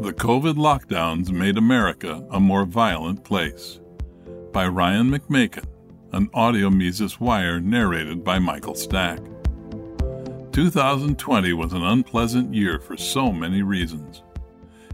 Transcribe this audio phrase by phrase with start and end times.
[0.00, 3.80] The COVID Lockdowns Made America a More Violent Place
[4.52, 5.64] by Ryan McMaken,
[6.12, 9.18] an audio Mises Wire narrated by Michael Stack.
[10.52, 14.22] 2020 was an unpleasant year for so many reasons.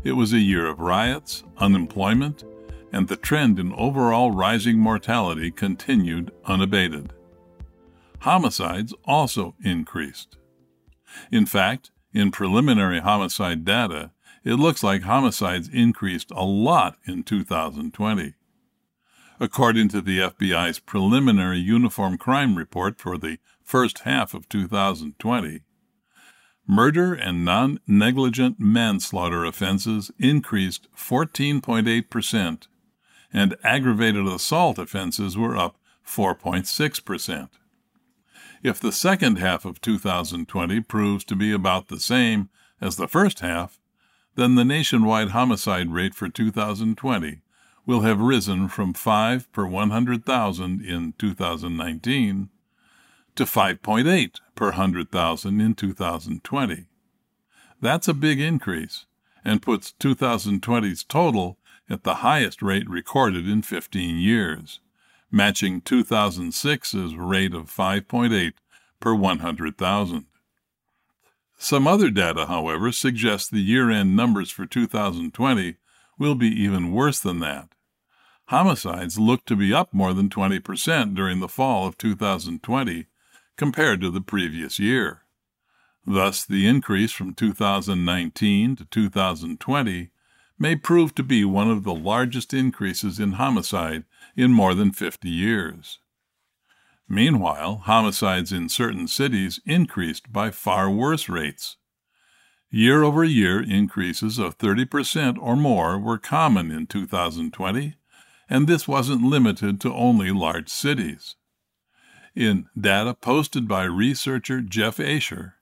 [0.04, 2.42] It was a year of riots, unemployment,
[2.90, 7.12] and the trend in overall rising mortality continued unabated.
[8.20, 10.38] Homicides also increased.
[11.30, 14.12] In fact, in preliminary homicide data,
[14.44, 18.34] it looks like homicides increased a lot in 2020.
[19.40, 25.60] According to the FBI's preliminary Uniform Crime Report for the first half of 2020,
[26.66, 32.66] murder and non negligent manslaughter offenses increased 14.8%,
[33.32, 35.76] and aggravated assault offenses were up
[36.06, 37.48] 4.6%.
[38.62, 43.40] If the second half of 2020 proves to be about the same as the first
[43.40, 43.80] half,
[44.36, 47.40] then the nationwide homicide rate for 2020
[47.86, 52.48] will have risen from 5 per 100,000 in 2019
[53.36, 56.86] to 5.8 per 100,000 in 2020.
[57.80, 59.06] That's a big increase
[59.44, 64.80] and puts 2020's total at the highest rate recorded in 15 years,
[65.30, 68.52] matching 2006's rate of 5.8
[69.00, 70.26] per 100,000.
[71.64, 75.76] Some other data, however, suggest the year end numbers for 2020
[76.18, 77.70] will be even worse than that.
[78.48, 83.06] Homicides look to be up more than 20% during the fall of 2020
[83.56, 85.22] compared to the previous year.
[86.06, 90.10] Thus, the increase from 2019 to 2020
[90.58, 94.04] may prove to be one of the largest increases in homicide
[94.36, 95.98] in more than 50 years.
[97.08, 101.76] Meanwhile, homicides in certain cities increased by far worse rates.
[102.70, 107.94] Year over year increases of 30% or more were common in 2020,
[108.48, 111.36] and this wasn't limited to only large cities.
[112.34, 115.54] In data posted by researcher Jeff Asher,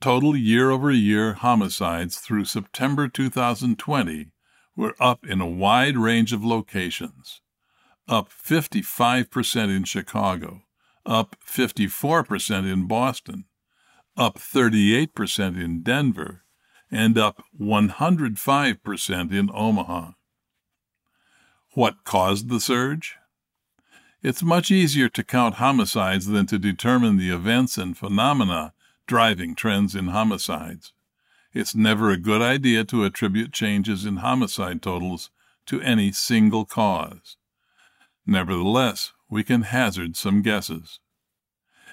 [0.00, 4.30] total year over year homicides through September 2020
[4.76, 7.42] were up in a wide range of locations
[8.08, 10.62] up 55% in Chicago,
[11.06, 13.44] up 54% in Boston,
[14.16, 16.44] up 38% in Denver,
[16.90, 20.12] and up 105% in Omaha.
[21.72, 23.16] What caused the surge?
[24.22, 28.72] It's much easier to count homicides than to determine the events and phenomena
[29.06, 30.92] driving trends in homicides.
[31.52, 35.30] It's never a good idea to attribute changes in homicide totals
[35.66, 37.36] to any single cause.
[38.26, 40.98] Nevertheless, we can hazard some guesses.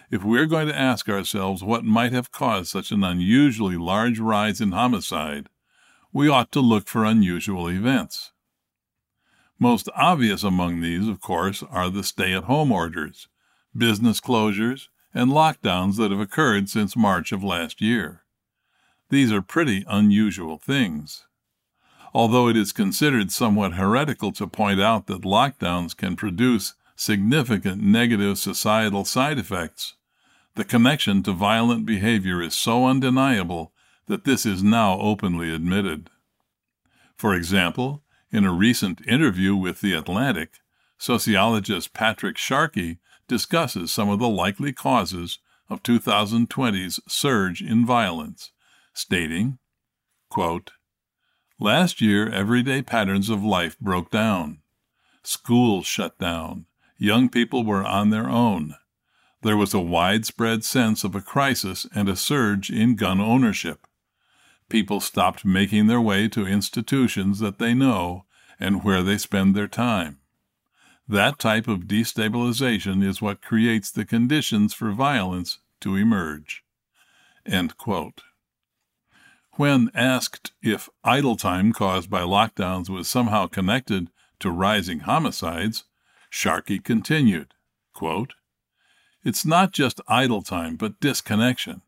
[0.09, 4.61] If we're going to ask ourselves what might have caused such an unusually large rise
[4.61, 5.47] in homicide,
[6.13, 8.31] we ought to look for unusual events.
[9.59, 13.27] Most obvious among these, of course, are the stay at home orders,
[13.75, 18.23] business closures, and lockdowns that have occurred since March of last year.
[19.09, 21.25] These are pretty unusual things
[22.13, 28.37] although it is considered somewhat heretical to point out that lockdowns can produce significant negative
[28.37, 29.95] societal side effects.
[30.55, 33.71] The connection to violent behavior is so undeniable
[34.07, 36.09] that this is now openly admitted.
[37.15, 40.59] For example, in a recent interview with The Atlantic,
[40.97, 45.39] sociologist Patrick Sharkey discusses some of the likely causes
[45.69, 48.51] of 2020's surge in violence,
[48.93, 49.57] stating,
[50.29, 50.71] quote,
[51.63, 54.61] Last year, everyday patterns of life broke down.
[55.21, 56.65] Schools shut down.
[56.97, 58.73] Young people were on their own.
[59.43, 63.85] There was a widespread sense of a crisis and a surge in gun ownership.
[64.69, 68.25] People stopped making their way to institutions that they know
[68.59, 70.17] and where they spend their time.
[71.07, 76.63] That type of destabilization is what creates the conditions for violence to emerge.
[77.45, 78.23] End quote.
[79.61, 84.09] When asked if idle time caused by lockdowns was somehow connected
[84.39, 85.83] to rising homicides,
[86.31, 87.53] Sharkey continued,
[87.93, 88.33] quote,
[89.23, 91.83] It's not just idle time, but disconnection.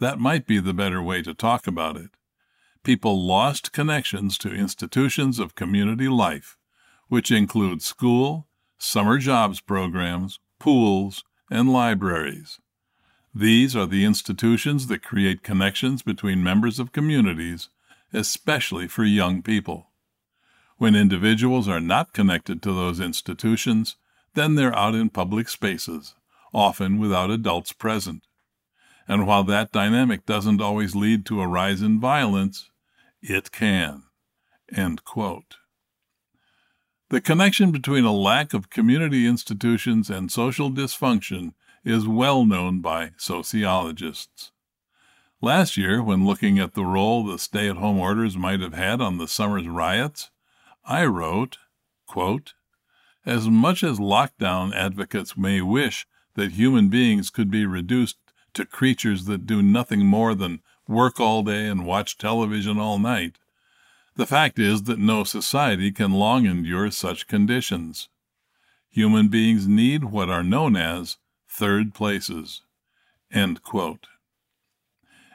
[0.00, 2.10] That might be the better way to talk about it.
[2.82, 6.58] People lost connections to institutions of community life,
[7.06, 8.48] which include school,
[8.78, 12.58] summer jobs programs, pools, and libraries.
[13.34, 17.70] These are the institutions that create connections between members of communities,
[18.12, 19.88] especially for young people.
[20.76, 23.96] When individuals are not connected to those institutions,
[24.34, 26.14] then they're out in public spaces,
[26.52, 28.26] often without adults present.
[29.08, 32.70] And while that dynamic doesn't always lead to a rise in violence,
[33.22, 34.02] it can.
[37.10, 41.52] The connection between a lack of community institutions and social dysfunction
[41.84, 44.52] is well known by sociologists.
[45.40, 49.00] Last year, when looking at the role the stay at home orders might have had
[49.00, 50.30] on the summer's riots,
[50.84, 51.58] I wrote,
[52.06, 52.54] quote,
[53.26, 58.16] As much as lockdown advocates may wish that human beings could be reduced
[58.54, 63.38] to creatures that do nothing more than work all day and watch television all night,
[64.14, 68.08] the fact is that no society can long endure such conditions.
[68.90, 71.16] Human beings need what are known as
[71.52, 72.62] third places.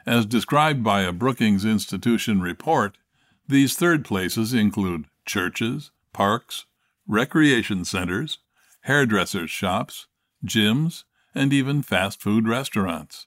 [0.06, 2.98] As described by a Brookings Institution report,
[3.46, 6.66] these third places include churches, parks,
[7.06, 8.38] recreation centers,
[8.82, 10.06] hairdressers' shops,
[10.44, 11.04] gyms,
[11.34, 13.26] and even fast food restaurants.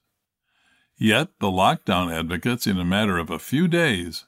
[0.98, 4.26] Yet the lockdown advocates, in a matter of a few days,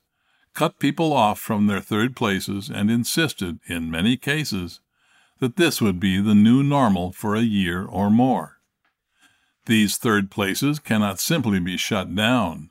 [0.54, 4.80] cut people off from their third places and insisted, in many cases,
[5.44, 8.62] that this would be the new normal for a year or more.
[9.66, 12.70] These third places cannot simply be shut down,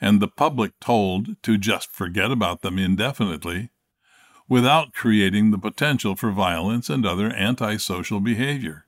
[0.00, 3.68] and the public told to just forget about them indefinitely,
[4.48, 8.86] without creating the potential for violence and other antisocial behavior.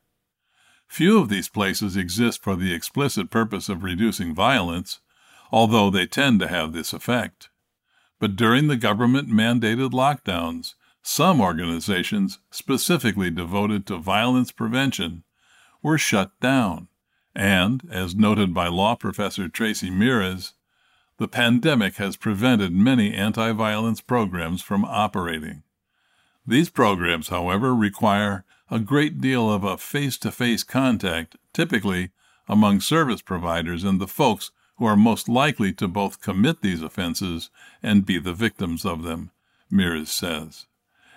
[0.87, 5.01] Few of these places exist for the explicit purpose of reducing violence,
[5.53, 7.51] although they tend to have this effect.
[8.19, 10.77] But during the government mandated lockdowns,
[11.09, 15.25] some organizations specifically devoted to violence prevention
[15.83, 16.87] were shut down
[17.35, 20.53] and, as noted by law professor Tracy Meares,
[21.17, 25.63] the pandemic has prevented many anti violence programs from operating.
[26.47, 32.11] These programs, however, require a great deal of a face to face contact, typically
[32.49, 37.49] among service providers and the folks who are most likely to both commit these offenses
[37.83, 39.31] and be the victims of them,
[39.73, 40.67] Meares says.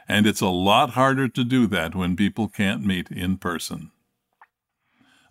[0.07, 3.91] And it's a lot harder to do that when people can't meet in person.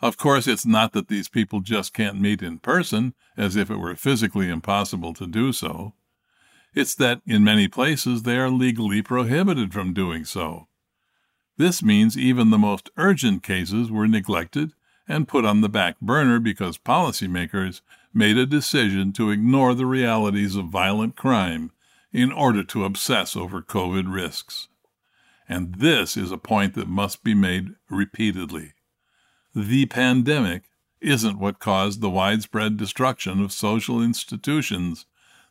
[0.02, 3.76] Of course, it's not that these people just can't meet in person, as if it
[3.76, 5.94] were physically impossible to do so.
[6.74, 10.68] It's that in many places they are legally prohibited from doing so.
[11.56, 14.72] This means even the most urgent cases were neglected
[15.06, 17.82] and put on the back burner because policymakers
[18.14, 21.72] made a decision to ignore the realities of violent crime
[22.12, 24.68] in order to obsess over COVID risks.
[25.48, 28.74] And this is a point that must be made repeatedly
[29.54, 30.64] the pandemic
[31.00, 35.06] isn't what caused the widespread destruction of social institutions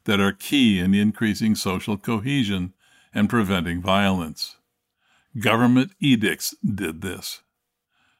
[0.05, 2.73] that are key in increasing social cohesion
[3.13, 4.57] and preventing violence.
[5.37, 7.41] Government edicts did this.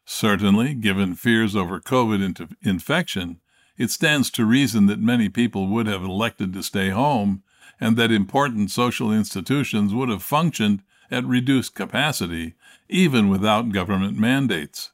[0.06, 3.40] Certainly, given fears over COVID infection,
[3.78, 7.44] it stands to reason that many people would have elected to stay home
[7.80, 10.82] and that important social institutions would have functioned
[11.12, 12.56] at reduced capacity
[12.88, 14.92] even without government mandates.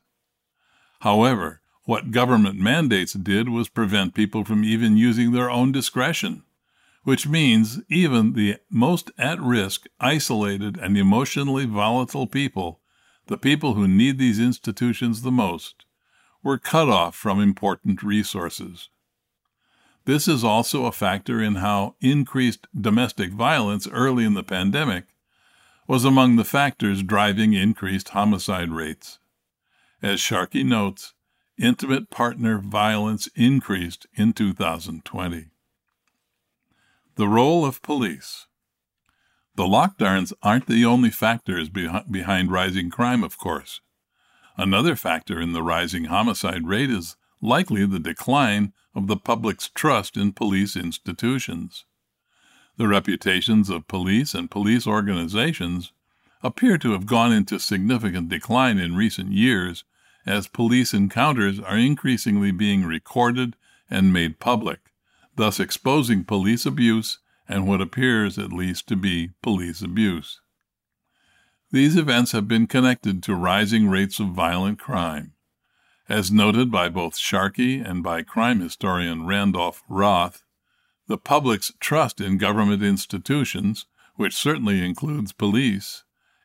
[1.02, 6.44] However, what government mandates did was prevent people from even using their own discretion,
[7.04, 12.80] which means even the most at risk, isolated, and emotionally volatile people,
[13.28, 15.86] the people who need these institutions the most,
[16.44, 18.90] were cut off from important resources.
[20.06, 25.06] This is also a factor in how increased domestic violence early in the pandemic
[25.88, 29.20] was among the factors driving increased homicide rates.
[30.02, 31.14] As Sharkey notes,
[31.58, 35.48] intimate partner violence increased in 2020.
[37.16, 38.46] The role of police.
[39.56, 43.82] The lockdowns aren't the only factors behind rising crime, of course.
[44.58, 50.18] Another factor in the rising homicide rate is likely the decline of the public's trust
[50.18, 51.86] in police institutions.
[52.78, 55.94] The reputations of police and police organizations
[56.44, 59.84] appear to have gone into significant decline in recent years
[60.26, 63.56] as police encounters are increasingly being recorded
[63.90, 64.80] and made public,
[65.36, 70.42] thus exposing police abuse and what appears at least to be police abuse.
[71.72, 75.34] These events have been connected to rising rates of violent crime.
[76.08, 80.44] As noted by both Sharkey and by crime historian Randolph Roth,
[81.08, 86.04] the public's trust in government institutions, which certainly includes police,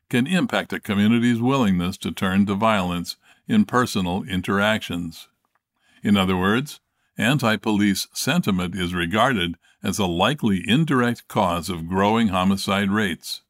[0.09, 5.27] can impact a community's willingness to turn to violence in personal interactions.
[6.03, 6.79] In other words,
[7.15, 13.43] anti police sentiment is regarded as a likely indirect cause of growing homicide rates.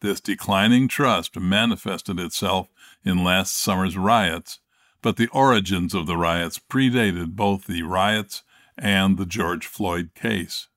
[0.00, 2.68] This declining trust manifested itself
[3.04, 4.58] in last summer's riots,
[5.04, 8.42] but the origins of the riots predated both the riots
[8.78, 10.68] and the George Floyd case.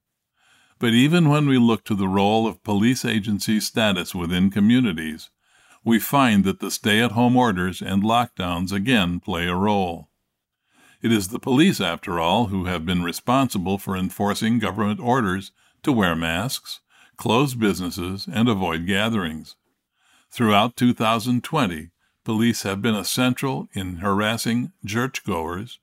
[0.80, 5.30] But even when we look to the role of police agency status within communities,
[5.82, 10.10] we find that the stay at home orders and lockdowns again play a role.
[11.02, 15.54] It is the police, after all, who have been responsible for enforcing government orders
[15.84, 16.82] to wear masks,
[17.16, 19.56] close businesses, and avoid gatherings.
[20.30, 21.92] Throughout 2020,
[22.28, 25.80] police have been essential in harassing churchgoers,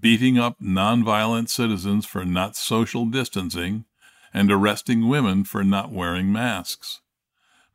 [0.00, 3.84] beating up nonviolent citizens for not social distancing,
[4.32, 7.02] and arresting women for not wearing masks.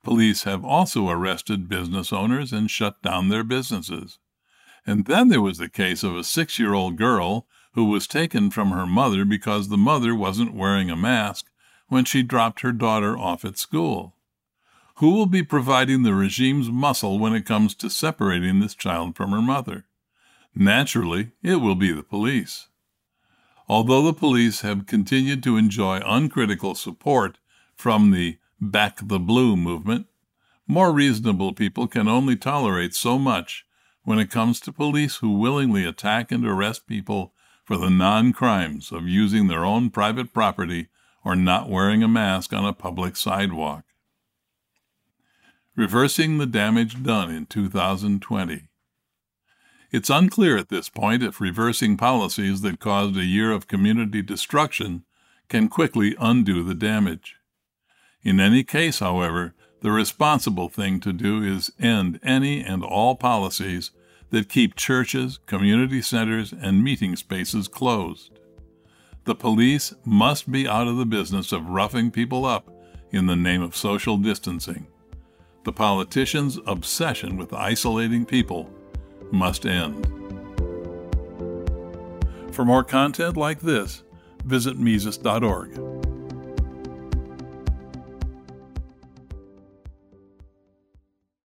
[0.01, 4.17] Police have also arrested business owners and shut down their businesses.
[4.88, 8.50] And then there was the case of a six year old girl who was taken
[8.50, 11.45] from her mother because the mother wasn't wearing a mask
[11.89, 14.15] when she dropped her daughter off at school.
[14.97, 19.31] Who will be providing the regime's muscle when it comes to separating this child from
[19.31, 19.85] her mother?
[20.55, 22.67] Naturally, it will be the police.
[23.67, 27.39] Although the police have continued to enjoy uncritical support
[27.75, 30.05] from the Back the Blue movement,
[30.67, 33.65] more reasonable people can only tolerate so much
[34.03, 37.33] when it comes to police who willingly attack and arrest people
[37.65, 40.89] for the non crimes of using their own private property
[41.25, 43.85] or not wearing a mask on a public sidewalk.
[45.75, 48.68] Reversing the damage done in 2020.
[49.92, 55.03] It's unclear at this point if reversing policies that caused a year of community destruction
[55.50, 57.38] can quickly undo the damage.
[58.22, 63.89] In any case, however, the responsible thing to do is end any and all policies
[64.30, 68.39] that keep churches, community centers, and meeting spaces closed.
[69.24, 72.70] The police must be out of the business of roughing people up
[73.10, 74.86] in the name of social distancing.
[75.63, 78.70] The politicians' obsession with isolating people
[79.32, 80.05] must end.
[82.51, 84.03] For more content like this,
[84.46, 85.92] visit Mises.org.